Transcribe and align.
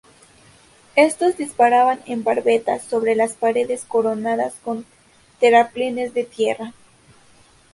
Estos 0.95 1.37
disparaban 1.37 1.99
en 2.07 2.23
barbetas 2.23 2.83
sobre 2.83 3.13
las 3.13 3.33
paredes 3.33 3.85
coronadas 3.85 4.55
con 4.63 4.83
terraplenes 5.39 6.15
de 6.15 6.23
tierra. 6.23 6.73